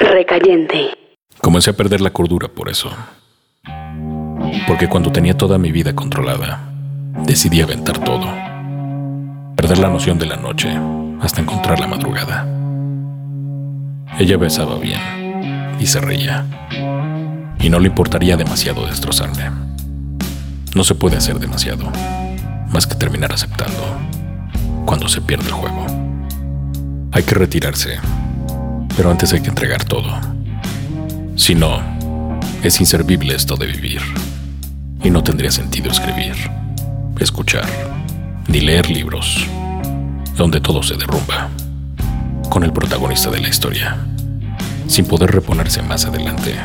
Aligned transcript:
Recayente. 0.00 0.90
Comencé 1.40 1.70
a 1.70 1.72
perder 1.72 2.00
la 2.00 2.10
cordura 2.10 2.48
por 2.48 2.68
eso. 2.68 2.90
Porque 4.66 4.88
cuando 4.88 5.12
tenía 5.12 5.36
toda 5.36 5.58
mi 5.58 5.72
vida 5.72 5.94
controlada, 5.94 6.72
decidí 7.24 7.60
aventar 7.60 7.98
todo. 7.98 8.26
Perder 9.56 9.78
la 9.78 9.88
noción 9.88 10.18
de 10.18 10.26
la 10.26 10.36
noche 10.36 10.70
hasta 11.20 11.40
encontrar 11.40 11.80
la 11.80 11.86
madrugada. 11.86 12.46
Ella 14.18 14.36
besaba 14.36 14.78
bien 14.78 15.76
y 15.80 15.86
se 15.86 16.00
reía. 16.00 16.46
Y 17.60 17.68
no 17.70 17.80
le 17.80 17.88
importaría 17.88 18.36
demasiado 18.36 18.86
destrozarme. 18.86 19.50
No 20.74 20.84
se 20.84 20.94
puede 20.94 21.16
hacer 21.16 21.38
demasiado, 21.38 21.90
más 22.72 22.86
que 22.86 22.94
terminar 22.94 23.32
aceptando 23.32 23.98
cuando 24.84 25.08
se 25.08 25.20
pierde 25.20 25.46
el 25.46 25.52
juego. 25.52 25.86
Hay 27.12 27.22
que 27.24 27.34
retirarse, 27.34 27.98
pero 28.98 29.12
antes 29.12 29.32
hay 29.32 29.40
que 29.40 29.48
entregar 29.48 29.84
todo. 29.84 30.10
Si 31.36 31.54
no, 31.54 31.80
es 32.64 32.80
inservible 32.80 33.32
esto 33.32 33.54
de 33.54 33.66
vivir. 33.66 34.00
Y 35.04 35.10
no 35.10 35.22
tendría 35.22 35.52
sentido 35.52 35.88
escribir, 35.88 36.34
escuchar, 37.20 37.64
ni 38.48 38.60
leer 38.60 38.90
libros, 38.90 39.46
donde 40.36 40.60
todo 40.60 40.82
se 40.82 40.96
derrumba, 40.96 41.48
con 42.50 42.64
el 42.64 42.72
protagonista 42.72 43.30
de 43.30 43.38
la 43.38 43.48
historia, 43.48 43.96
sin 44.88 45.06
poder 45.06 45.30
reponerse 45.30 45.80
más 45.80 46.04
adelante, 46.04 46.56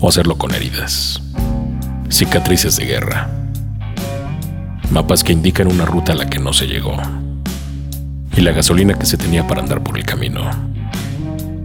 o 0.00 0.08
hacerlo 0.08 0.38
con 0.38 0.54
heridas, 0.54 1.20
cicatrices 2.08 2.76
de 2.78 2.86
guerra, 2.86 3.28
mapas 4.90 5.22
que 5.22 5.34
indican 5.34 5.70
una 5.70 5.84
ruta 5.84 6.12
a 6.12 6.16
la 6.16 6.30
que 6.30 6.38
no 6.38 6.54
se 6.54 6.66
llegó, 6.66 6.96
y 8.34 8.40
la 8.40 8.52
gasolina 8.52 8.94
que 8.94 9.04
se 9.04 9.18
tenía 9.18 9.46
para 9.46 9.60
andar 9.60 9.82
por 9.82 9.98
el 9.98 10.06
camino 10.06 10.75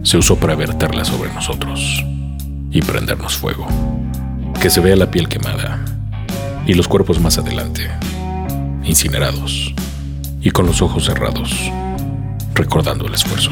se 0.02 0.18
usó 0.18 0.36
para 0.36 0.54
verterla 0.54 1.04
sobre 1.04 1.32
nosotros 1.32 2.04
y 2.70 2.82
prendernos 2.82 3.36
fuego. 3.36 3.66
Que 4.60 4.70
se 4.70 4.80
vea 4.80 4.96
la 4.96 5.10
piel 5.10 5.28
quemada 5.28 5.84
y 6.66 6.74
los 6.74 6.88
cuerpos 6.88 7.20
más 7.20 7.38
adelante, 7.38 7.88
incinerados 8.84 9.74
y 10.40 10.50
con 10.50 10.66
los 10.66 10.82
ojos 10.82 11.04
cerrados, 11.04 11.52
recordando 12.54 13.06
el 13.06 13.14
esfuerzo. 13.14 13.50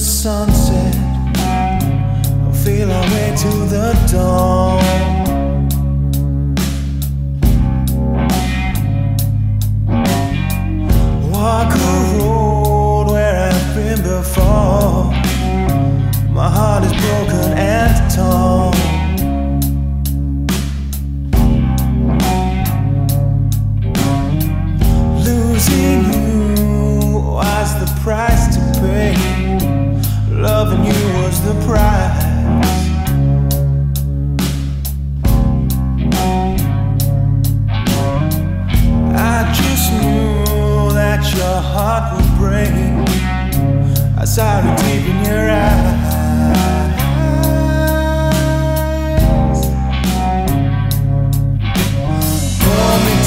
Sunset. 0.00 0.94
Feel 2.64 2.88
way 2.88 3.34
to 3.36 3.66
the 3.68 3.92
dawn. 4.10 4.69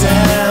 said 0.03 0.42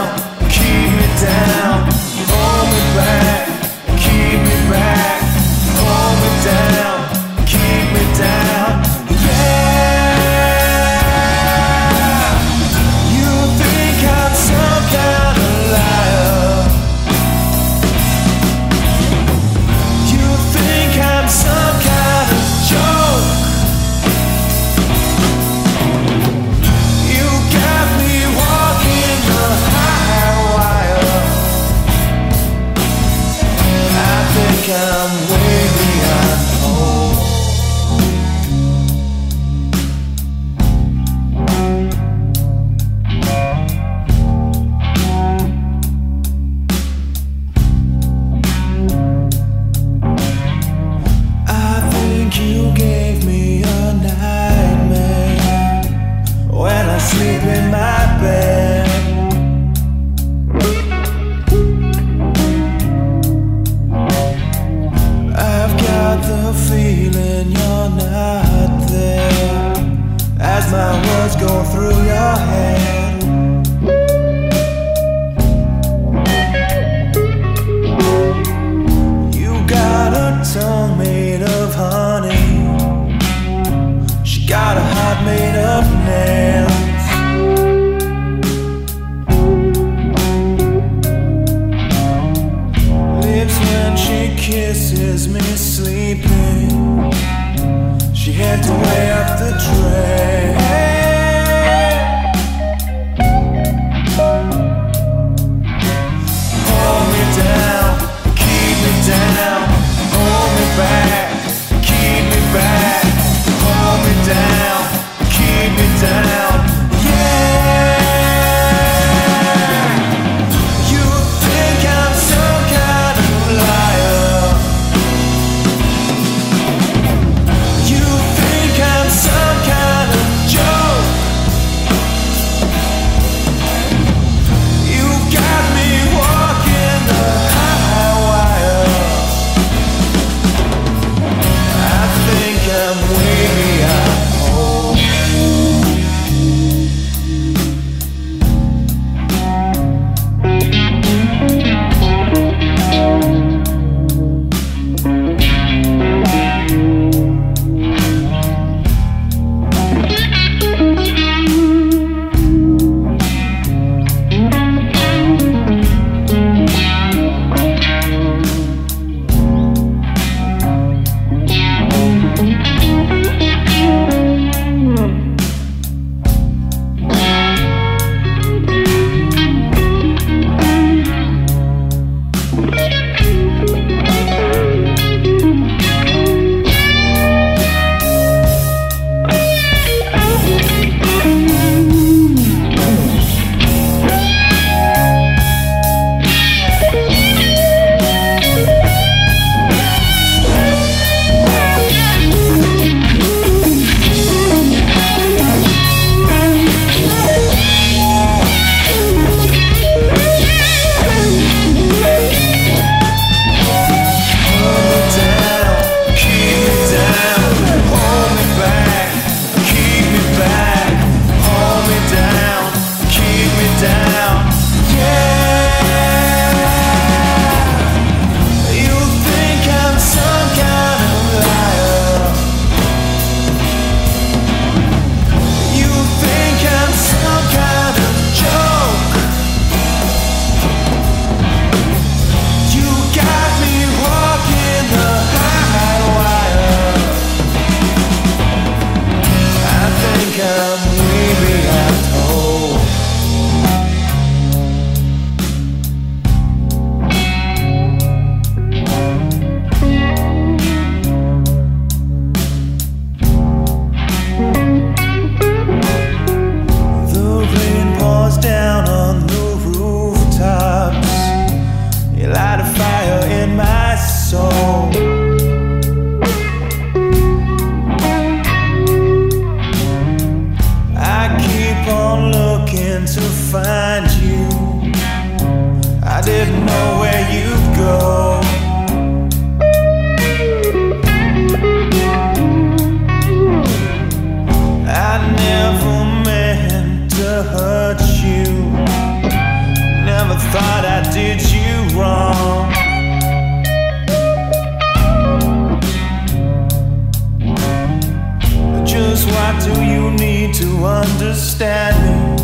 Do 309.61 309.83
you 309.85 310.11
need 310.11 310.55
to 310.55 310.85
understand 310.85 311.97
me? 312.05 312.43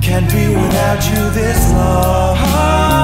Can't 0.00 0.30
be 0.30 0.48
without 0.48 1.02
you 1.10 1.30
this 1.30 1.72
long. 1.72 3.03